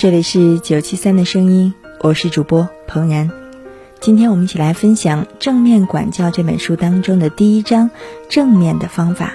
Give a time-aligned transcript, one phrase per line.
[0.00, 3.30] 这里是九七三的声音，我是主播彭然。
[4.00, 7.90] 今天我们一起来分享《正面管教》这本书当中的第一章
[8.30, 9.34] “正面的方法”。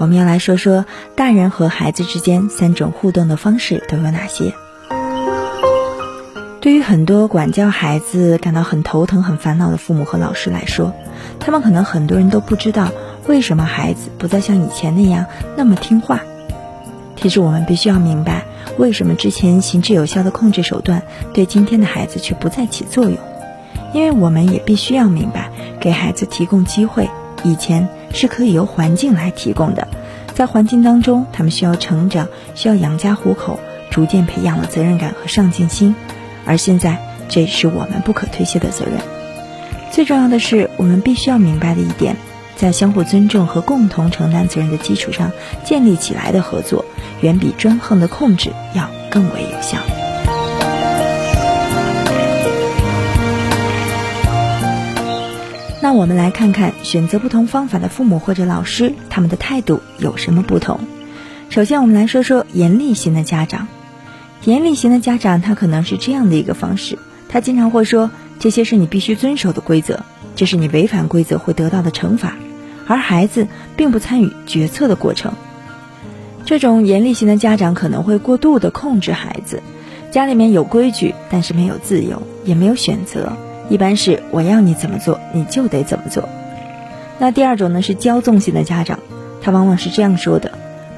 [0.00, 0.86] 我们要来说说
[1.16, 4.54] 大人和孩子之间三种互动的方式都有哪些。
[6.62, 10.94] 对于很多管教孩子感到很头疼、很烦恼的父母和老师来说，
[11.38, 12.90] 他们可能很多人都不知道
[13.26, 15.26] 为什么孩子不再像以前那样
[15.58, 16.22] 那么听话。
[17.20, 18.44] 其实我们必须要明白。
[18.78, 21.02] 为什么之前行之有效的控制手段
[21.34, 23.16] 对今天的孩子却不再起作用？
[23.92, 27.10] 因为我们也必须要明白，给孩子提供机会，
[27.42, 29.86] 以前是可以由环境来提供的，
[30.34, 33.60] 在环境当中，他们需要成长，需要养家糊口，
[33.90, 35.94] 逐渐培养了责任感和上进心。
[36.46, 36.98] 而现在，
[37.28, 38.94] 这是我们不可推卸的责任。
[39.90, 42.16] 最重要的是，我们必须要明白的一点，
[42.56, 45.32] 在相互尊重和共同承担责任的基础上
[45.64, 46.84] 建立起来的合作。
[47.20, 49.78] 远比专横的控制要更为有效。
[55.82, 60.80] 那我们来看看选择不同方法的父母或者老师，他们的态度有什么不同？
[61.48, 63.66] 首先，我们来说说严厉型的家长。
[64.44, 66.98] 严厉型的家长，他可能是这样的一个方式：
[67.28, 70.04] 他经常会说，这些是你必须遵守的规则，
[70.36, 72.36] 这是你违反规则会得到的惩罚，
[72.86, 75.32] 而孩子并不参与决策的过程。
[76.50, 79.62] 这种严厉型的家长可能会过度的控制孩子，
[80.10, 83.34] 家里面有规矩，但是没有自由，也没有选择。
[83.68, 86.28] 一般是我要你怎么做，你就得怎么做。
[87.20, 88.98] 那第二种呢是骄纵型的家长，
[89.40, 90.50] 他往往是这样说的：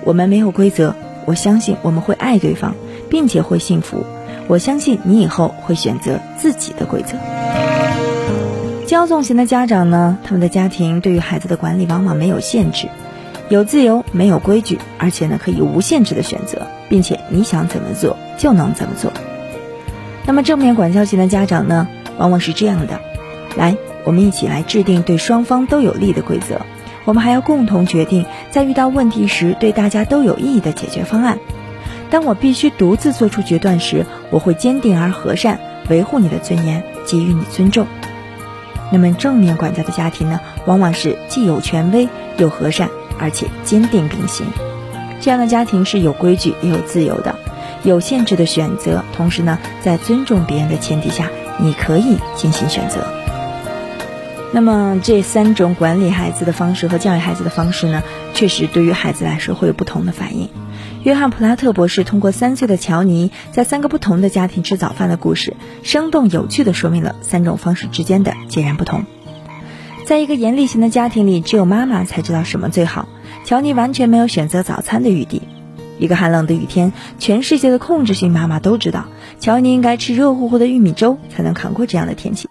[0.05, 0.95] 我们没有规则，
[1.27, 2.75] 我相信我们会爱对方，
[3.11, 4.07] 并且会幸福。
[4.49, 7.19] 我相信你以后会选择自己的规则。
[8.87, 12.89] 骄纵型的家长呢，他们的家庭对于孩子的管理往往没有限制。
[13.53, 19.13] 有自由，没有规矩，而且呢可以无限制的选择，并且你想怎么做就能怎么做。
[20.25, 21.87] 那么正面管教型的家长呢，
[22.17, 22.99] 往往是这样的：
[23.55, 26.63] 来，我们一起来制定对双方都有利的规则，
[27.05, 31.39] 我们还要共同决定在遇到问题时对大家都有意义的解决方案。
[32.09, 37.87] 当我必须独自做出决断时，我会坚定而和善，维护你的尊严，给予你尊重。
[38.91, 42.09] 那么正面管教的家庭呢，往往是既有权威
[42.39, 42.89] 又和善。
[43.23, 44.45] 而且坚定并行，
[45.21, 47.37] 这样的家庭是有规矩也有自由的，
[47.85, 53.07] 有限制的选择，同时呢，在尊重别人的前提下，你可以进行选择。
[54.53, 58.03] 那么这三种管理孩子的方式和教育孩子的方式呢，
[58.35, 60.49] 确实对于孩子来说会有不同的反应。
[61.05, 69.05] 约翰普拉特博士通过三岁的乔尼在三个不同的家庭吃早饭的故事，生动有趣地说明了三种方式之间的截然不同。
[70.05, 73.09] 在一个严厉型的家庭里，只有妈妈才知道什么最好。
[73.45, 75.43] 乔尼完全没有选择早餐的余地。
[75.99, 79.07] 一个寒冷的雨天，全世界的控制性妈妈都知道，
[79.39, 82.49] 乔尼应该吃热乎乎的玉米粥才能扛过这样的天气。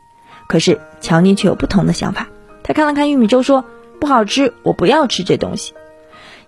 [0.47, 2.27] 可是乔尼却有不同的想法。
[2.63, 3.65] 他看了看玉米粥，说
[3.99, 5.73] ：“不好吃，我不要吃这东西。”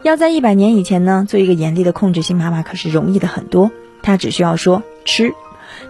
[0.04, 3.72] 要在一百年以前呢，做一个严厉的控制性妈妈可是容易的很多。
[4.02, 5.34] 她只需要说吃，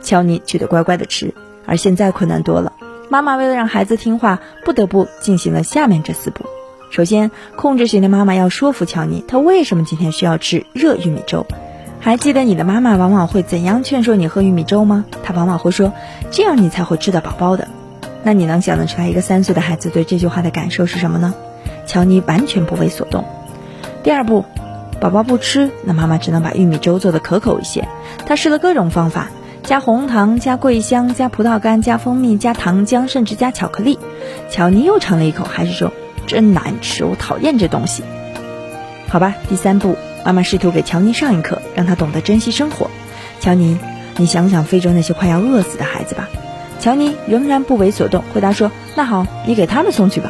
[0.02, 1.34] 乔尼就得乖乖的吃。
[1.66, 2.74] 而现在困难多了。
[3.10, 6.46] 妈妈为了让孩子听话，不得不进行了下面这四步。
[6.90, 11.46] 首先，控制型的妈妈要说服乔尼，他为什么今天需要吃热玉米粥。
[12.00, 15.06] 还记得你的妈妈往往会怎样劝说你喝玉米粥吗？
[15.24, 15.94] 她往往会说
[16.32, 17.68] ：“这样你才会吃得饱饱的。”
[18.24, 21.34] 那你能想得出来一个三岁的孩子对这句话的感受是什么呢？
[21.86, 23.26] 乔尼完全不为所动。
[24.04, 24.46] 第二步，
[25.00, 27.88] 宝宝不吃，那妈妈只能把玉米粥做得可口一些。
[28.26, 29.30] 她试了各种方法。
[29.64, 33.98] 加红糖，加桂香，加葡萄干，加蜂蜜，加糖浆，甚至加巧克力。
[34.50, 35.94] 乔尼又尝了一口，还是说
[36.28, 38.04] 真难吃，我讨厌这东西。
[39.08, 39.96] 好吧，第三步，
[40.26, 42.92] 妈妈试图给乔尼上一课，让他懂得珍惜生活。
[43.40, 43.78] 乔尼，
[44.18, 46.28] 你想想非洲那些快要饿死的孩子吧。
[46.82, 50.30] 乔尼仍然不为所动，回答说：“那好，你给他们送去吧。”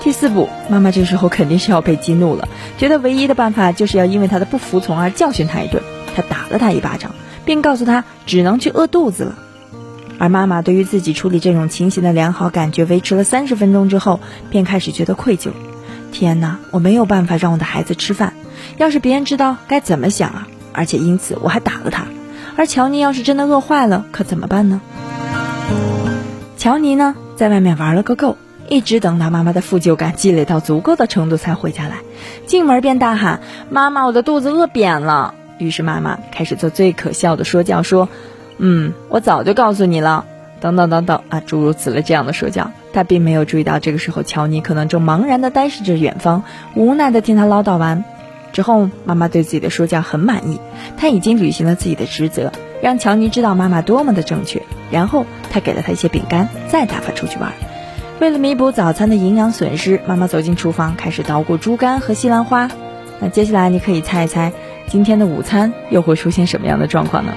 [0.00, 2.48] 第四步，妈妈这时候肯定是要被激怒了，
[2.78, 5.82] 觉得唯一的办法就是要因为他的不服从而教训他一顿。
[6.16, 7.14] 他打了他一巴掌。
[7.48, 9.38] 并告诉他只能去饿肚子了，
[10.18, 15.48] 而妈妈对于自己处理这种情形的良好感觉维持了三十分钟之后，便开始觉得愧疚。
[16.12, 18.34] 天哪，我没有办法让我的孩子吃饭，
[18.76, 20.46] 要是别人知道该怎么想啊？
[20.74, 22.04] 而且因此我还打了他。
[22.54, 24.82] 而乔尼要是真的饿坏了，可怎么办呢？
[26.58, 28.36] 乔尼呢，在外面玩了个够，
[28.68, 32.00] 一直等到妈妈的负疚感积累到足够的程度才回家来，
[32.44, 33.40] 进门便大喊
[33.72, 38.08] ：“妈妈，我的肚子饿扁了。”于是妈妈开始做最可笑的说教，说
[38.58, 40.24] ：“嗯，我早就告诉你了。”
[40.60, 42.72] 等等等等啊，诸如此类这样的说教。
[42.92, 46.42] 他并没有注意到，这个时候乔尼可能正茫然地呆视着远方，
[46.74, 48.02] 无奈地听他唠叨完
[48.52, 50.58] 之后，妈妈对自己的说教很满意，
[50.96, 52.50] 他已经履行了自己的职责，
[52.82, 54.60] 让乔尼知道妈妈多么的正确。
[54.90, 57.52] 然后他给了他一些饼干，再打发出去玩。
[58.20, 62.68] 为了弥补早餐的营养损失，妈妈走进厨房，开始捣鼓猪肝和西兰花。
[63.20, 64.52] 那接下来你可以猜一猜，
[64.88, 67.32] 今天的午餐又会出现什么样的状况呢？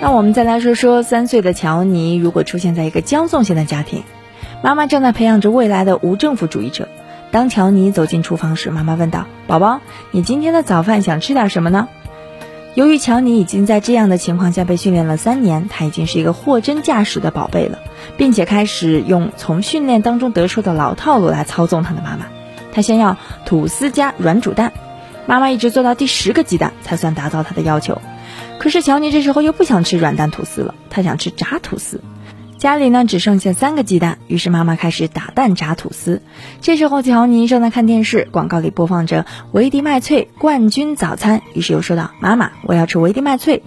[0.00, 4.02] 那我们再来说说三岁的乔尼，如果出现在一个骄纵型的家庭，
[4.62, 6.88] 妈妈正在培养着未来的无政府主义者。
[7.30, 9.80] 当乔尼走进厨房时，妈妈问道：“宝宝，
[10.10, 11.88] 你今天的早饭想吃点什么呢？”
[12.74, 17.78] 由于乔尼已经在这样的情况下被训练了三年，他已经是一个货真价实的宝贝了，
[18.16, 22.26] 并且开始用从训练当中得出的老套路来操纵他的妈妈。
[22.72, 24.72] 他先要吐司加软煮蛋，
[25.26, 28.00] 妈妈一直做到第十个鸡蛋才算达到她的要求。
[28.58, 32.00] 可是乔尼这时候又不想吃软蛋吐司了，他想吃炸吐司。
[32.58, 36.22] 家里呢只剩下三个鸡蛋，于是妈妈开始打蛋炸吐司。
[36.60, 43.64] 这时候乔尼正在看电视，广告里播放着维迪麦脆冠军早餐，于是又说道：“妈妈，我要吃维迪麦脆。”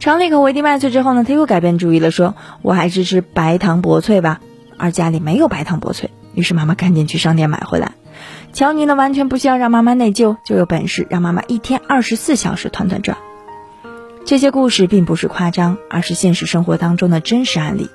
[0.00, 4.40] 尝了一口维迪麦脆之后呢，他又改变主意了，说：“我还是吃白糖薄脆吧。”
[4.78, 7.92] 而家里没有白糖薄脆，于是妈妈赶紧去商店买回来。
[8.52, 13.16] 乔尼呢完全不需要让妈妈内疚，就有本事让妈妈一天二十四小时团团转。
[14.26, 17.88] 这些故事并不是夸张，而是现实生活当中的真实案例。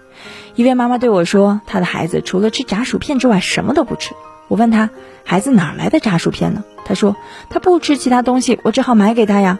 [0.55, 4.15] 一位妈妈对我说：“她的孩子除了吃炸薯片之外什么都不吃。”
[4.49, 4.89] 我问她
[5.23, 7.15] ：“孩子哪来的炸薯片呢？”她说
[7.49, 9.59] ：“他不吃其他东西，我只好买给他呀。”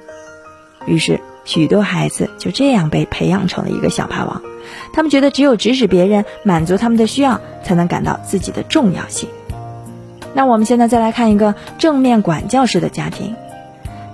[0.88, 4.42] 于是，许多孩子就这样被培养成了一个小霸王。
[4.94, 9.30] 他们觉得只有指使别人满足他们的需要，才能感到自己的重要性。
[10.38, 13.36] 那我们现在再来看一个正面管教式的家庭。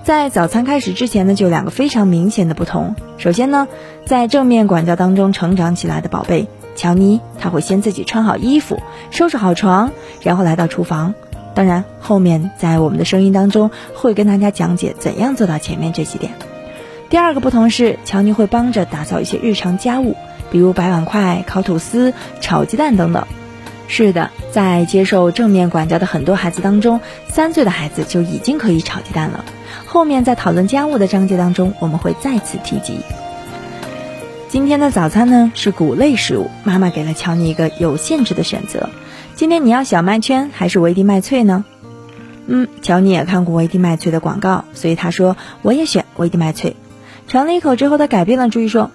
[0.05, 2.95] 在早餐开始之前呢，就两个非常明显的不同。
[3.17, 3.67] 首先呢，
[4.05, 6.47] 在正面管教当中成长起来的宝贝
[6.77, 8.79] 乔尼，他会先自己穿好衣服，
[9.11, 9.91] 收拾好床，
[10.21, 11.13] 然后来到厨房。
[11.53, 16.31] 当然，后面在我们的声音当中会跟大家讲解怎样做到前面这几点。
[17.09, 20.15] 第二个不同是，乔尼会帮着打扫一些日常家务，
[20.51, 23.27] 比如摆碗筷、烤吐司、炒鸡蛋等等。
[23.95, 29.45] 是的，在接受正面管教的很多孩子当中，三岁的孩子就已经可以炒鸡蛋了。
[29.85, 32.97] 后面在讨论家务的章节当中，我们会再次提及。
[34.49, 38.89] 今天的早餐呢是谷类食物，妈妈给了乔尼一个有限制的选择。
[39.35, 41.63] 今天你要小麦圈还是维迪麦脆呢？
[42.47, 46.75] 嗯，乔尼也看过维迪麦脆的广告，所以他说我也选维迪麦脆。
[47.27, 48.89] 尝了一口之后，他改变了主意，说：“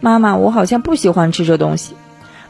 [0.00, 1.94] 妈妈，我好像不喜欢吃这东西。”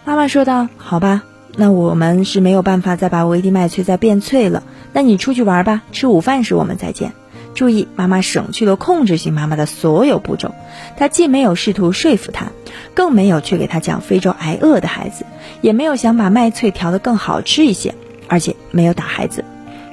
[0.05, 1.23] 妈妈说道：“好吧，
[1.57, 4.63] 那我们是没有办法再把维迪麦脆再变脆了。
[4.93, 7.13] 那你出去玩吧，吃午饭时我们再见。”
[7.55, 10.55] 注意，妈妈省去了控制型妈妈的所有步骤。
[10.97, 12.47] 她既没有试图说服他，
[12.95, 15.27] 更没有去给他讲非洲挨饿的孩子，
[15.61, 17.95] 也没有想把麦脆调得更好吃一些，
[18.27, 19.45] 而且没有打孩子。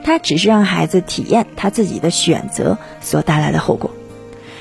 [0.05, 3.91] 她只是让孩子体验他自己的选择所带来的后果。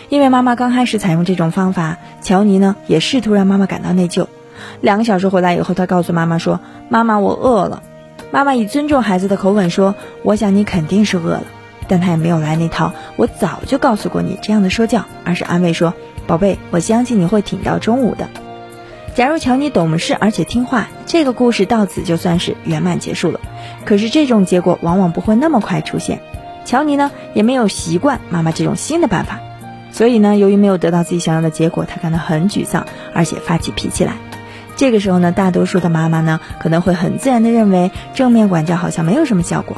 [0.09, 4.27] 因为妈妈刚开始采用这种方法，乔尼呢也试图让妈妈感到内疚。
[4.81, 7.83] 两个小时回来以后，他告诉妈妈说：“妈妈，我饿了。”
[8.31, 11.45] 妈妈以尊重孩子的口吻说：“我想你肯定是饿了。”
[11.89, 15.95] 但他也没有来那套我早就告诉过你这样的说教，而是安慰说
[16.29, 18.29] ：“宝贝，我相信你会挺到中午的。”
[19.17, 23.41] 假如乔尼懂事而且听话，这个故事到此就算是圆满结束了。
[23.87, 26.21] 可是这种结果往往不会那么快出现。
[26.67, 29.41] 乔尼呢也没有习惯妈妈这种新的办法，
[29.91, 34.13] 所以呢，由于没有得到自己想要的结果，他感到很沮丧，而且发起脾气来。
[34.79, 39.77] 这个时候呢，大多数的妈妈呢可能会很自然的认为正面管教好像没有什么效果。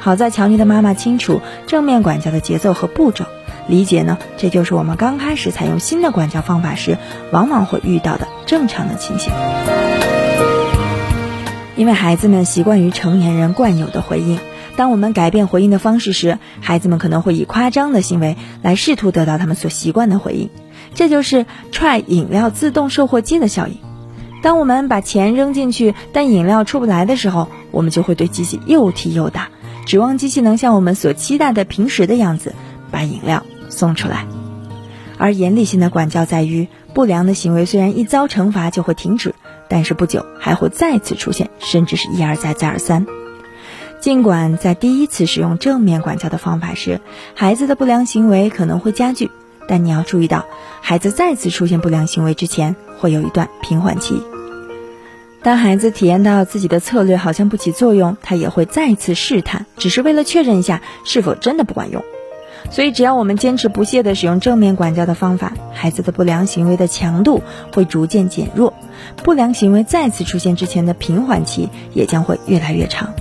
[0.00, 3.26] 好在乔尼的妈妈清楚正面管教的节奏和步骤，
[3.68, 6.98] 理解呢，这就是我们刚开始采用新的管教方法时，
[7.30, 9.32] 往往会遇到的正常的情形。
[11.76, 14.40] 因为孩子们习惯于成年人惯有的回应，
[14.74, 20.50] 当我们改变回应的方式时，孩子们可能会以夸张的行为来试图得到他们所习惯的回应，
[20.94, 23.76] 这就是踹饮料自动售货机的效应。
[24.42, 29.48] 当我们把钱扔进去，但饮料出不来的时候，我们就会对机器又踢又打。
[29.86, 32.54] 指望机器能像我们所期待的平时的样子
[32.90, 34.26] 把饮料送出来，
[35.18, 39.34] 而严厉性的管教在于，不良的行为虽然一遭惩罚就会停止，
[39.68, 43.06] 但是不久还会再次出现，甚至是一而再再而三。
[44.00, 47.00] 尽管在第一次使用正面管教的方法时，
[47.34, 49.30] 孩子的不良行为可能会加剧，
[49.68, 50.44] 但你要注意到，
[50.80, 54.22] 孩子再次出现不良行为之前，会有一段平缓期。
[55.42, 62.04] 当孩子体验到自己的策略好像不起作用，他也会再次试探，只是为了确认一下是否真的不管用。
[62.70, 68.74] 所以，只要我们坚持不懈地使用正面管教的方法，孩子的不良行为的强度会逐渐减弱，
[69.24, 73.14] 不良行为再次出现之前的平缓期也将会越来越长。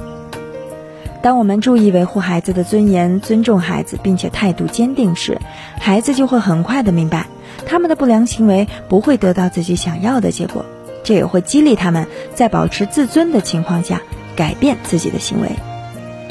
[1.21, 5.37] 当我们注意维护孩子的尊严，尊重孩子，并且态度坚定时，
[5.77, 7.27] 孩子就会很快的明白，
[7.65, 10.65] 他们的不良行为不会得到自己想要的结果，
[11.03, 14.01] 这也会激励他们在保持自尊的情况下
[14.37, 15.49] 改变自己的行为。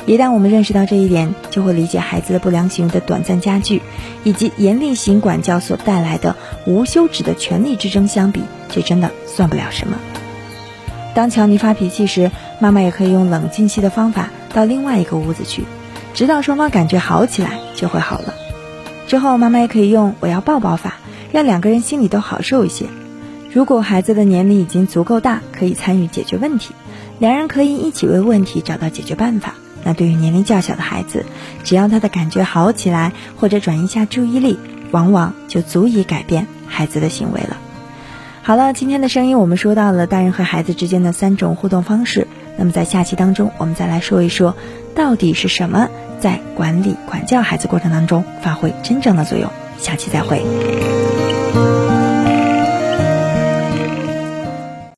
[0.06, 3.82] 一旦我们认识到这一点，就会理解孩子的不良行为的短暂加剧，
[4.24, 6.34] 以及严厉型管教所带来的
[6.66, 8.40] 无休止的权力之争相比，
[8.70, 9.98] 这真的算不了什么。
[11.14, 14.30] 当乔尼发脾气时，妈妈也可以用冷静期的方法。
[14.52, 15.64] 到另外一个屋子去，
[16.14, 18.34] 直到双方感觉好起来就会好了。
[19.06, 20.96] 之后妈妈也可以用“我要抱抱法”，
[21.32, 22.86] 让两个人心里都好受一些。
[23.52, 26.74] 如果孩子的年龄已经足够大，可以参与解决问题，
[27.18, 29.54] 两人可以一起为问题找到解决办法。
[29.84, 31.24] 那对于年龄较小的孩子，
[31.64, 34.58] 只要他的感觉好起来，或者转移一下注意力，
[34.90, 37.56] 往往就足以改变孩子的行为了。
[38.42, 42.26] 好了，今天的声音我们说到了大人和孩子之间的三种互动方式。
[42.58, 44.54] 那么在下期当中，我们再来说一说，
[44.94, 45.88] 到底是什么
[46.20, 49.48] 在管理、管教孩子过程当中发挥真正的作用。
[49.78, 50.42] 下期再会。